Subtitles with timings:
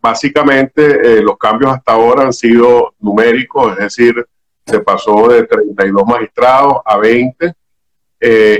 [0.00, 4.26] básicamente los cambios hasta ahora han sido numéricos, es decir,
[4.66, 7.54] se pasó de 32 magistrados a 20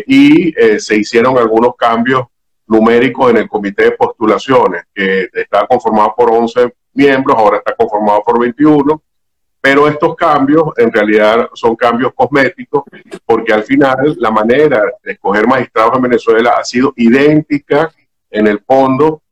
[0.07, 2.27] y se hicieron algunos cambios
[2.67, 8.23] numéricos en el comité de postulaciones, que está conformado por 11 miembros, ahora está conformado
[8.23, 9.03] por 21,
[9.61, 12.85] pero estos cambios en realidad son cambios cosméticos,
[13.27, 17.91] porque al final la manera de escoger magistrados en Venezuela ha sido idéntica
[18.31, 19.23] en el fondo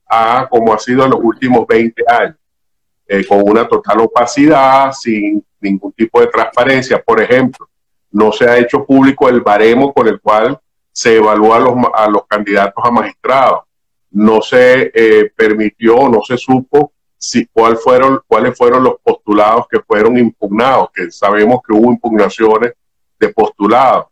[0.49, 2.37] como ha sido en los últimos 20 años,
[3.07, 7.03] eh, con una total opacidad, sin ningún tipo de transparencia.
[7.03, 7.69] Por ejemplo,
[8.11, 10.59] no se ha hecho público el baremo con el cual
[10.93, 13.61] se evalúa a los, a los candidatos a magistrados.
[14.11, 19.81] No se eh, permitió, no se supo si, cuál fueron, cuáles fueron los postulados que
[19.81, 22.73] fueron impugnados, que sabemos que hubo impugnaciones
[23.19, 24.07] de postulados.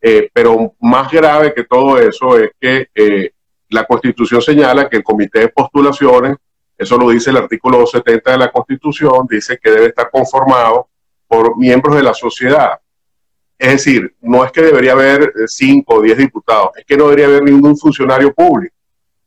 [0.00, 2.88] Eh, pero más grave que todo eso es que
[3.72, 6.36] la Constitución señala que el Comité de Postulaciones,
[6.76, 10.88] eso lo dice el artículo 270 de la Constitución, dice que debe estar conformado
[11.26, 12.78] por miembros de la sociedad.
[13.58, 17.04] Es decir, no es que debería haber eh, cinco o diez diputados, es que no
[17.04, 18.74] debería haber ningún funcionario público.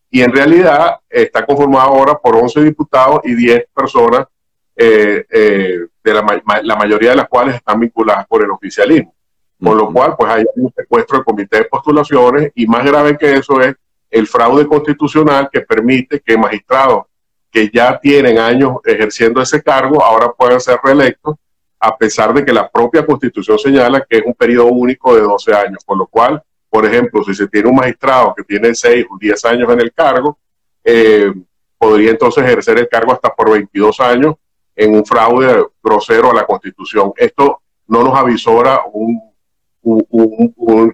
[0.10, 4.28] Y en realidad está conformado ahora por 11 diputados y 10 personas,
[4.76, 9.16] eh, eh, de la, la, mayoría de las cuales están vinculadas por el oficialismo.
[9.62, 13.36] Con lo cual, pues hay un secuestro del comité de postulaciones y más grave que
[13.36, 13.74] eso es
[14.16, 17.04] el fraude constitucional que permite que magistrados
[17.52, 21.36] que ya tienen años ejerciendo ese cargo ahora puedan ser reelectos
[21.82, 25.54] a pesar de que la propia constitución señala que es un periodo único de 12
[25.54, 29.18] años, por lo cual, por ejemplo, si se tiene un magistrado que tiene 6 o
[29.20, 30.38] 10 años en el cargo,
[30.82, 31.34] eh,
[31.78, 34.36] podría entonces ejercer el cargo hasta por 22 años
[34.78, 37.12] en un fraude grosero a la constitución.
[37.18, 38.82] Esto no nos avisora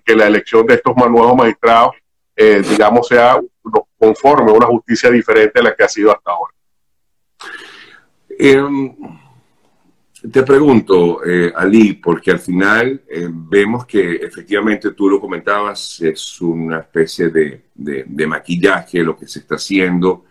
[0.04, 2.01] que la elección de estos nuevos magistrados,
[2.36, 3.40] eh, digamos, sea
[3.98, 6.54] conforme a una justicia diferente a la que ha sido hasta ahora.
[8.30, 8.96] Em,
[10.32, 16.40] te pregunto, eh, Ali, porque al final eh, vemos que efectivamente tú lo comentabas, es
[16.42, 20.26] una especie de, de, maquillaje lo que se está haciendo.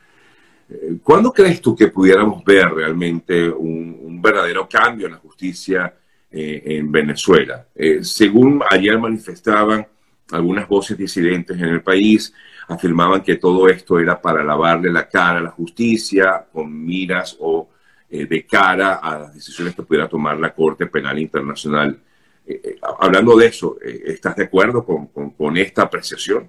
[0.68, 5.94] Eh, ¿Cuándo crees tú que pudiéramos ver realmente un, verdadero cambio en la justicia
[6.32, 7.66] en Venezuela?
[8.02, 9.86] según ayer manifestaban
[10.32, 12.32] algunas voces disidentes en el país,
[12.68, 17.68] afirmaban que todo esto era para lavarle la cara a la justicia con miras o
[18.08, 21.98] eh, de cara a las decisiones que pudiera tomar la Corte Penal Internacional.
[22.46, 26.48] Eh, eh, hablando de eso, ¿estás de acuerdo con, esta apreciación?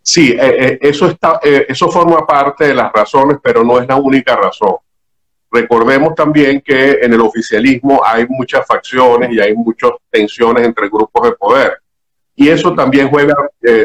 [0.00, 4.76] Sí, eso, está, eso forma parte de las razones, pero no es la única razón.
[5.50, 11.28] Recordemos también que en el oficialismo hay muchas facciones y hay muchas tensiones entre grupos
[11.28, 11.81] de poder.
[12.42, 13.34] Y eso también juega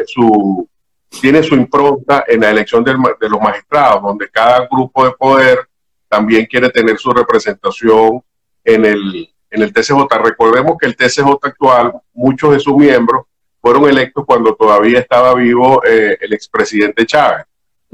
[0.06, 0.68] su,
[1.08, 2.92] tiene su impronta en la elección de
[3.28, 5.58] los magistrados, donde cada grupo de poder
[6.08, 8.20] también quiere tener su representación
[8.64, 10.08] en el, en el TCJ.
[10.22, 13.26] Recordemos que el TCJ actual, muchos de sus miembros
[13.60, 17.44] fueron electos cuando todavía estaba vivo eh, el expresidente Chávez.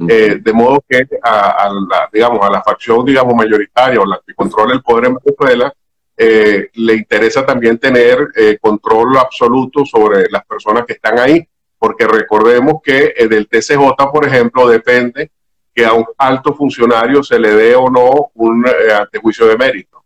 [0.08, 4.34] Eh, de modo que a, la, digamos, a la facción digamos, mayoritaria o la que
[4.34, 5.72] controla el poder en Venezuela,
[6.16, 8.28] eh, le interesa también tener
[8.60, 11.47] control absoluto sobre las personas que están ahí,
[11.78, 15.30] porque recordemos que del TCJ, por ejemplo, depende
[15.75, 20.04] que a un alto funcionario se le dé o no un eh, antejuicio de mérito.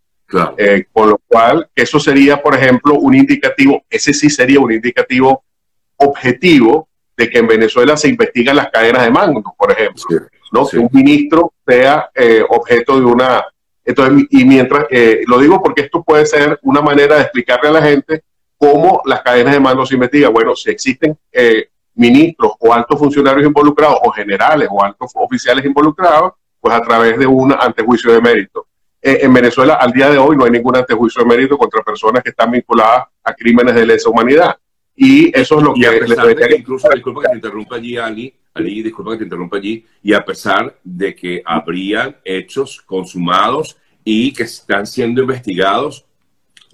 [0.57, 5.43] Eh, con lo cual, eso sería, por ejemplo, un indicativo, ese sí sería un indicativo
[5.97, 6.87] objetivo
[7.17, 10.03] de que en Venezuela se investigan las cadenas de mando, por ejemplo,
[10.51, 10.67] ¿no?
[10.67, 13.43] Que un ministro sea eh, objeto de una...
[13.89, 14.85] Entonces, y mientras,
[15.25, 18.23] lo digo porque esto puede ser una manera de explicarle a la gente
[18.57, 20.31] cómo las cadenas de mando se investigan.
[20.31, 21.17] Bueno, si existen
[21.95, 27.25] ministros o altos funcionarios involucrados o generales o altos oficiales involucrados, pues a través de
[27.25, 28.67] un antejuicio de mérito.
[29.01, 32.21] Eh, en Venezuela al día de hoy no hay ningún antejuicio de mérito contra personas
[32.21, 34.57] que están vinculadas a crímenes de lesa humanidad.
[34.95, 35.79] Y eso es lo que...
[35.79, 40.13] Les incluso, disculpa que te interrumpa allí, Ali, Ali, disculpa que te interrumpa allí, y
[40.13, 46.05] a pesar de que habrían hechos consumados y que están siendo investigados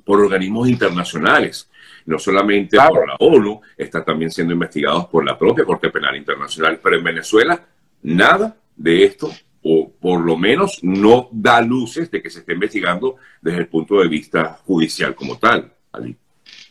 [0.04, 1.70] por organismos internacionales
[2.06, 6.80] no solamente por la ONU, está también siendo investigados por la propia Corte Penal Internacional,
[6.82, 7.66] pero en Venezuela
[8.04, 9.32] nada de esto,
[9.64, 14.00] o por lo menos no da luces de que se esté investigando desde el punto
[14.00, 15.74] de vista judicial como tal.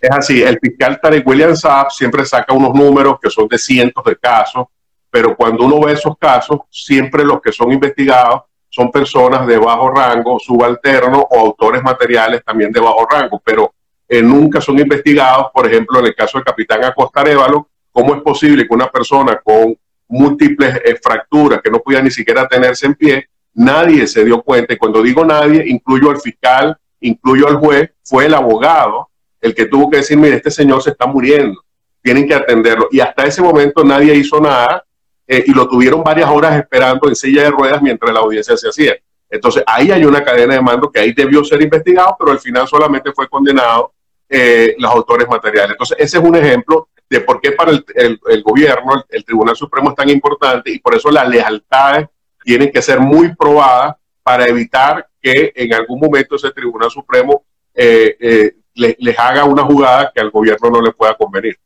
[0.00, 4.04] Es así, el fiscal Tarek William Saab siempre saca unos números que son de cientos
[4.04, 4.66] de casos,
[5.14, 9.88] pero cuando uno ve esos casos, siempre los que son investigados son personas de bajo
[9.90, 13.72] rango, subalterno o autores materiales también de bajo rango, pero
[14.08, 15.46] eh, nunca son investigados.
[15.54, 19.40] Por ejemplo, en el caso del capitán Acosta Arevalo, ¿cómo es posible que una persona
[19.40, 19.78] con
[20.08, 24.74] múltiples eh, fracturas que no pueda ni siquiera tenerse en pie nadie se dio cuenta.
[24.74, 29.66] Y cuando digo nadie, incluyo al fiscal, incluyo al juez, fue el abogado el que
[29.66, 31.62] tuvo que decir, mire, este señor se está muriendo,
[32.02, 32.88] tienen que atenderlo.
[32.90, 34.84] Y hasta ese momento nadie hizo nada
[35.26, 38.68] eh, y lo tuvieron varias horas esperando en silla de ruedas mientras la audiencia se
[38.68, 38.96] hacía.
[39.28, 42.68] Entonces ahí hay una cadena de mando que ahí debió ser investigado, pero al final
[42.68, 43.92] solamente fue condenado
[44.28, 45.72] eh, los autores materiales.
[45.72, 49.90] Entonces ese es un ejemplo de por qué para el, el, gobierno el, Tribunal Supremo
[49.90, 52.08] es tan importante y por eso las lealtades
[52.42, 57.44] tienen que ser muy probadas para evitar que en algún momento ese Tribunal Supremo
[57.74, 61.58] eh, eh, les haga una jugada que al gobierno no le pueda convenir.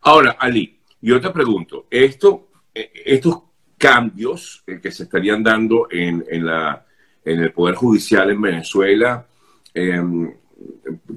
[0.00, 2.45] Ahora, Ali, yo te pregunto, esto,
[3.04, 3.42] estos
[3.78, 6.86] cambios que se estarían dando en, en, la,
[7.24, 9.26] en el Poder Judicial en Venezuela,
[9.74, 10.34] em,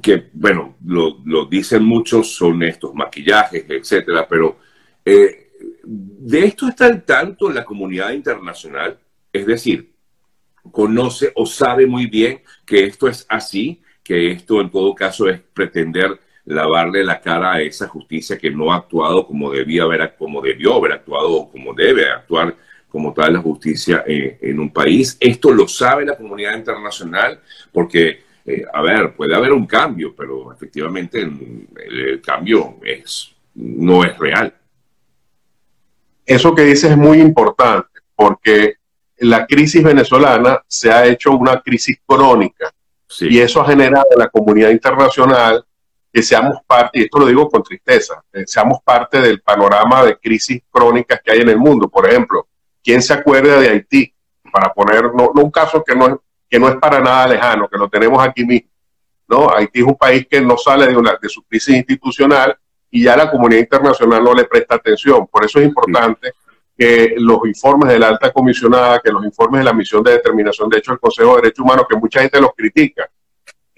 [0.02, 4.58] que, bueno, lo, dicen muchos, son estos maquillajes, etcétera, pero
[5.04, 9.00] de esto está al tanto la comunidad internacional,
[9.32, 9.92] es decir,
[10.72, 15.40] conoce o sabe muy bien que esto es así, que esto en todo caso es
[15.40, 16.20] pretender
[16.50, 20.76] lavarle la cara a esa justicia que no ha actuado como debía haber, como debió
[20.76, 22.56] haber actuado o como debe actuar
[22.90, 25.16] como tal la justicia eh, en un país.
[25.20, 27.40] Esto lo sabe la comunidad internacional
[27.72, 34.18] porque, eh, a ver, puede haber un cambio, pero efectivamente el, cambio es, no es
[34.18, 34.52] real.
[36.26, 38.78] Eso que dices es muy importante porque
[39.20, 42.74] la crisis venezolana se ha hecho una crisis crónica
[43.20, 45.64] y eso ha generado en la comunidad internacional
[46.12, 50.18] que seamos parte, y esto lo digo con tristeza, eh, seamos parte del panorama de
[50.18, 51.88] crisis crónicas que hay en el mundo.
[51.88, 52.48] Por ejemplo,
[52.84, 54.14] ¿quién se acuerda de Haití?
[54.52, 56.16] Para poner, no, un caso que no, es,
[56.50, 58.70] que no es para nada lejano, que lo tenemos aquí mismo.
[59.28, 59.56] ¿no?
[59.56, 62.58] Haití es un país que no sale de, una, de su crisis institucional
[62.90, 65.28] y ya la comunidad internacional no le presta atención.
[65.28, 66.34] Por eso es importante
[66.76, 70.70] que los informes de la alta comisionada, que los informes de la misión de determinación
[70.70, 73.08] de hecho del Consejo de Derechos Humanos, que mucha gente los critica,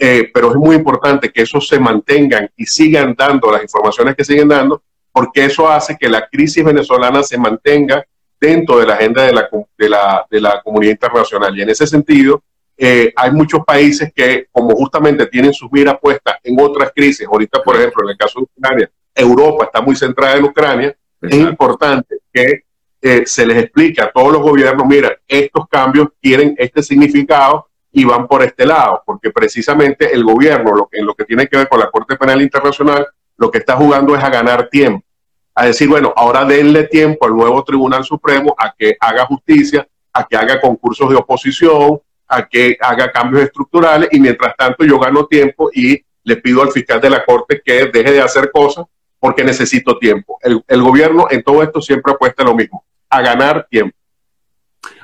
[0.03, 4.24] eh, pero es muy importante que esos se mantengan y sigan dando las informaciones que
[4.24, 4.81] siguen dando,
[5.12, 8.03] porque eso hace que la crisis venezolana se mantenga
[8.39, 11.56] dentro de la agenda de la, de la, de la comunidad internacional.
[11.56, 12.42] Y en ese sentido,
[12.75, 17.62] eh, hay muchos países que, como justamente tienen sus miras puestas en otras crisis, ahorita,
[17.62, 22.15] por ejemplo, en el caso de Ucrania, Europa está muy centrada en Ucrania, es importante
[22.33, 22.63] que
[23.03, 28.06] eh, se les explica a todos los gobiernos, mira, estos cambios tienen este significado y
[28.06, 31.68] van por este lado, porque precisamente el gobierno, lo en lo que tiene que ver
[31.68, 33.08] con la Corte Penal Internacional,
[33.38, 35.06] lo que está jugando es a ganar tiempo,
[35.54, 40.26] a decir, bueno, ahora denle tiempo al nuevo Tribunal Supremo a que haga justicia, a
[40.26, 45.26] que haga concursos de oposición, a que haga cambios estructurales y mientras tanto yo gano
[45.26, 48.86] tiempo y le pido al fiscal de la Corte que deje de hacer cosas
[49.20, 50.38] porque necesito tiempo.
[50.42, 53.96] El, el gobierno en todo esto siempre apuesta lo mismo a ganar tiempo.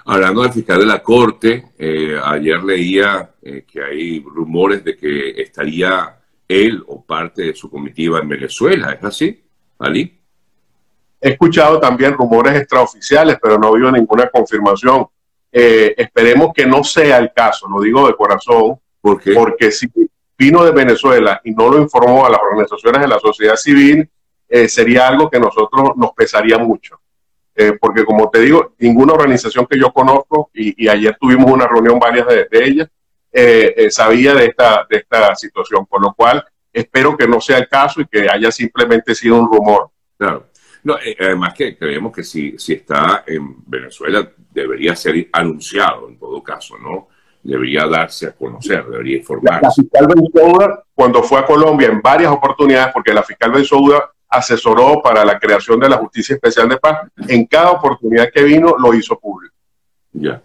[0.09, 5.31] Hablando del fiscal de la Corte, eh, ayer leía eh, que hay rumores de que
[5.41, 6.17] estaría
[6.47, 8.93] él o parte de su comitiva en Venezuela.
[8.93, 9.43] ¿Es así,
[9.79, 10.17] Ali?
[11.19, 15.07] He escuchado también rumores extraoficiales, pero no veo ninguna confirmación.
[15.51, 19.91] Eh, esperemos que no sea el caso, lo digo de corazón, porque si
[20.37, 24.09] vino de Venezuela y no lo informó a las organizaciones de la sociedad civil,
[24.69, 26.97] sería algo que nosotros nos pesaría mucho.
[27.59, 31.97] Eh, porque como te digo, ninguna organización que yo conozco, y, ayer tuvimos una reunión
[31.97, 32.87] varias de, ellas,
[33.31, 37.57] eh, eh, sabía de esta, de esta situación, por lo cual espero que no sea
[37.57, 39.89] el caso y que haya simplemente sido un rumor.
[40.15, 40.45] Claro.
[40.83, 46.43] No, además que creemos que si, si está en Venezuela debería ser anunciado en todo
[46.43, 47.07] caso, ¿no?
[47.41, 49.65] Debería darse a conocer, debería informarse.
[49.65, 55.01] La, fiscal Bensouda, cuando fue a Colombia en varias oportunidades, porque la fiscal Bensouda asesoró
[55.01, 57.07] para la creación de la Justicia Especial de Paz.
[57.27, 59.55] En cada oportunidad que vino lo hizo público.
[60.13, 60.41] Ya.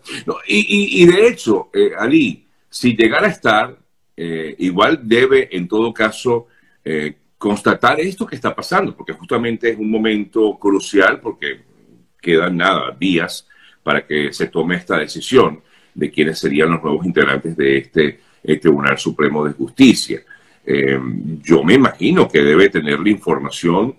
[0.47, 3.77] y, de hecho, eh, Ali, si llegara a estar,
[4.17, 6.49] eh, igual debe en todo caso
[6.85, 11.63] eh, constatar esto que está pasando, porque justamente es un momento crucial, porque
[12.21, 13.49] quedan nada, días
[13.83, 15.63] para que se tome esta decisión
[15.95, 18.21] de quiénes serían los nuevos integrantes de este
[18.61, 20.23] Tribunal Supremo de Justicia.
[20.65, 20.99] Eh,
[21.43, 23.97] yo me imagino que debe tener la información,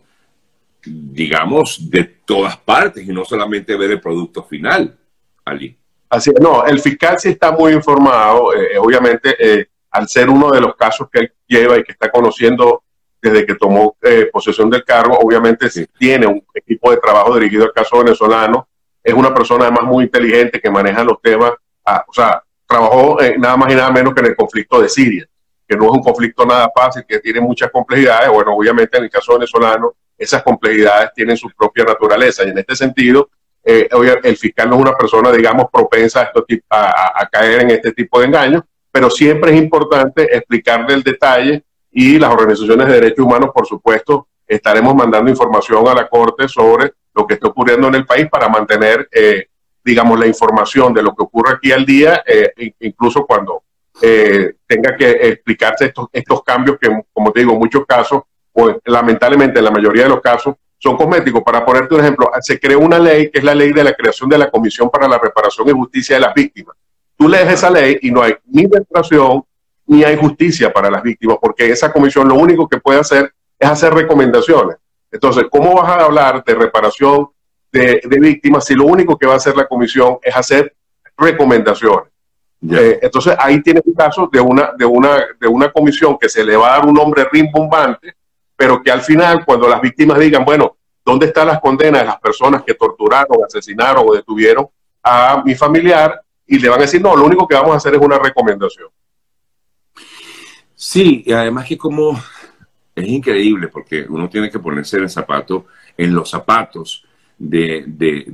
[0.85, 4.97] digamos, de todas partes y no solamente ver el producto final,
[5.45, 5.77] Ali.
[6.09, 10.51] Así es, no, el fiscal sí está muy informado, eh, obviamente, eh, al ser uno
[10.51, 12.83] de los casos que él lleva y que está conociendo
[13.21, 13.95] desde que tomó
[14.33, 15.85] posesión del cargo, obviamente sí.
[15.97, 18.67] tiene un equipo de trabajo dirigido al caso venezolano,
[19.01, 21.53] es una persona además muy inteligente que maneja los temas,
[21.85, 25.27] ah, o sea, trabajó nada más y nada menos que en el conflicto de Siria
[25.67, 28.29] que no es un conflicto nada fácil, que tiene muchas complejidades.
[28.29, 32.75] Bueno, obviamente en el caso venezolano, esas complejidades tienen su propia naturaleza y en este
[32.75, 33.29] sentido,
[33.63, 33.87] eh,
[34.23, 36.31] el fiscal no es una persona, digamos, propensa
[36.69, 41.63] a, a, caer en este tipo de engaños, pero siempre es importante explicarle el detalle
[41.91, 46.93] y las organizaciones de derechos humanos, por supuesto, estaremos mandando información a la Corte sobre
[47.13, 49.47] lo que está ocurriendo en el país para mantener, eh,
[49.83, 53.63] digamos, la información de lo que ocurre aquí al día, eh, incluso cuando
[54.01, 58.77] eh, tenga que explicarse estos, estos cambios que, como te digo, en muchos casos, pues
[58.85, 61.41] lamentablemente en la mayoría de los casos, son cosméticos.
[61.43, 64.29] Para ponerte un ejemplo, se creó una ley que es la ley de la creación
[64.29, 66.75] de la Comisión para la Reparación y Justicia de las Víctimas.
[67.17, 69.43] Tú lees esa ley y no hay ni reparación
[69.85, 73.69] ni hay justicia para las víctimas, porque esa comisión lo único que puede hacer es
[73.69, 74.77] hacer recomendaciones.
[75.11, 77.29] Entonces, ¿cómo vas a hablar de reparación
[77.71, 80.75] de, víctimas si lo único que va a hacer la comisión es hacer
[81.17, 82.11] recomendaciones?
[82.71, 86.43] Eh, entonces, ahí tienes un caso de una, de, una, de una comisión que se
[86.43, 88.15] le va a dar un nombre rimbombante,
[88.55, 92.19] pero que al final, cuando las víctimas digan, bueno, ¿dónde están las condenas de las
[92.19, 94.67] personas que torturaron, asesinaron o detuvieron
[95.03, 96.21] a mi familiar?
[96.47, 98.89] Y le van a decir, no, lo único que vamos a hacer es una recomendación.
[100.75, 102.17] Sí, y además que como
[102.95, 105.65] es increíble porque uno tiene que ponerse en el zapato,
[105.97, 107.05] en los zapatos
[107.37, 107.85] de,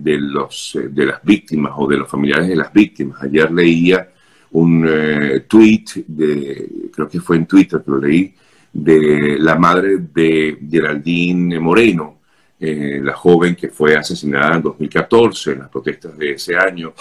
[0.03, 3.21] los, de las víctimas o de los familiares de las víctimas.
[3.23, 4.09] Ayer leía
[4.51, 8.33] un eh, tweet, de, creo que fue en Twitter que lo leí,
[8.71, 12.19] de la madre de Geraldine Moreno,
[12.59, 16.93] eh, la joven que fue asesinada en 2014 en las protestas de ese año.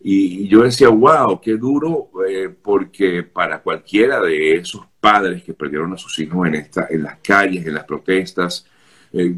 [0.00, 5.92] Y yo decía, wow, qué duro, eh, porque para cualquiera de esos padres que perdieron
[5.94, 8.66] a sus hijos en, esta, en las calles, en las protestas,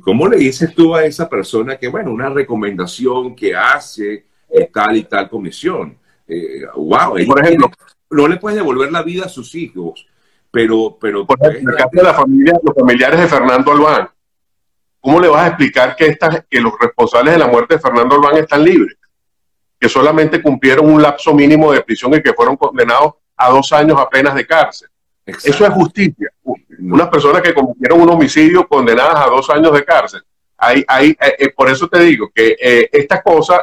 [0.00, 4.25] ¿cómo le dices tú a esa persona que, bueno, una recomendación que hace
[4.73, 5.99] tal y tal comisión?
[6.75, 7.71] Wow, por ejemplo,
[8.11, 10.06] no le puedes devolver la vida a sus hijos,
[10.50, 10.97] pero...
[11.00, 14.09] pero por ejemplo, en el caso de la familia, los familiares de Fernando Albán,
[15.00, 18.16] ¿cómo le vas a explicar que, estas, que los responsables de la muerte de Fernando
[18.16, 18.97] Albán están libres?
[19.78, 23.99] que solamente cumplieron un lapso mínimo de prisión y que fueron condenados a dos años
[23.99, 24.88] apenas de cárcel.
[25.25, 26.30] Eso es justicia.
[26.78, 30.23] Unas personas que cometieron un homicidio condenadas a dos años de cárcel.
[30.58, 33.60] Hay, hay, eh, eh, por eso te digo que eh, estas cosas,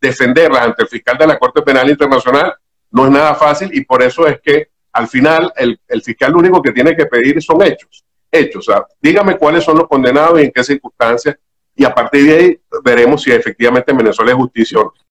[0.00, 2.54] defenderlas ante el fiscal de la Corte Penal Internacional
[2.90, 6.38] no es nada fácil y por eso es que al final el, el fiscal lo
[6.38, 8.04] único que tiene que pedir son hechos.
[8.30, 8.68] Hechos.
[8.68, 11.36] O sea, dígame cuáles son los condenados y en qué circunstancias
[11.74, 14.92] y a partir de ahí veremos si efectivamente en Venezuela hay justicia o no.